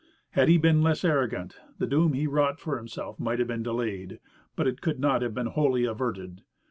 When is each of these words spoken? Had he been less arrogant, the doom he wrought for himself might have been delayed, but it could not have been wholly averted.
Had 0.31 0.47
he 0.49 0.57
been 0.57 0.81
less 0.81 1.05
arrogant, 1.05 1.59
the 1.77 1.85
doom 1.85 2.13
he 2.13 2.25
wrought 2.25 2.59
for 2.59 2.75
himself 2.75 3.19
might 3.19 3.37
have 3.37 3.47
been 3.47 3.61
delayed, 3.61 4.19
but 4.55 4.65
it 4.65 4.81
could 4.81 4.99
not 4.99 5.21
have 5.21 5.35
been 5.35 5.45
wholly 5.45 5.85
averted. 5.85 6.41